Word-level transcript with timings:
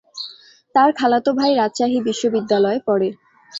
তার 0.75 0.89
খালাতো 0.95 1.31
ভাই 1.33 1.51
রাজশাহী 1.55 1.97
বিশ্বনিদ্যালয়ে 2.07 2.79
পড়ে। 2.87 3.09